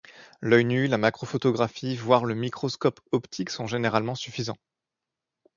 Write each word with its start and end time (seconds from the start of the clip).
L'œil 0.41 0.65
nu, 0.65 0.87
la 0.87 0.97
macrophotographie, 0.97 1.95
voire 1.95 2.25
le 2.25 2.33
microscope 2.33 3.01
optique, 3.11 3.51
sont 3.51 3.67
généralement 3.67 4.15
suffisants. 4.15 4.57